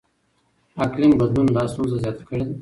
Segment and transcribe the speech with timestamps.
[0.85, 2.53] اقلیم بدلون دا ستونزه زیاته کړې ده.